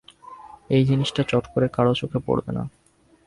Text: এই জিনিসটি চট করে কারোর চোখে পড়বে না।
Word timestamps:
এই 0.69 0.83
জিনিসটি 0.85 1.21
চট 1.31 1.43
করে 1.53 1.67
কারোর 1.75 1.95
চোখে 2.01 2.19
পড়বে 2.25 2.51
না। 2.57 2.63